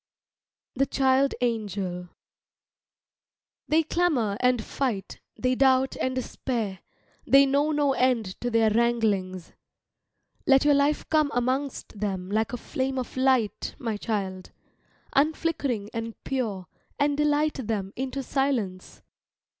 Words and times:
THE 0.73 0.87
CHILD 0.87 1.35
ANGEL 1.41 2.09
They 3.67 3.83
clamour 3.83 4.35
and 4.39 4.63
fight, 4.65 5.19
they 5.37 5.53
doubt 5.53 5.95
and 5.97 6.15
despair, 6.15 6.79
they 7.27 7.45
know 7.45 7.71
no 7.71 7.93
end 7.93 8.25
to 8.41 8.49
their 8.49 8.71
wranglings. 8.71 9.53
Let 10.47 10.65
your 10.65 10.73
life 10.73 11.07
come 11.07 11.29
amongst 11.35 11.99
them 11.99 12.31
like 12.31 12.51
a 12.51 12.57
flame 12.57 12.97
of 12.97 13.15
light, 13.15 13.75
my 13.77 13.95
child, 13.95 14.49
unflickering 15.15 15.89
and 15.93 16.15
pure, 16.23 16.65
and 16.97 17.15
delight 17.15 17.67
them 17.67 17.93
into 17.95 18.23
silence. 18.23 19.03